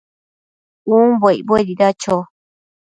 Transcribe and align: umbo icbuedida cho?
umbo 0.97 1.27
icbuedida 1.39 1.87
cho? 2.01 2.17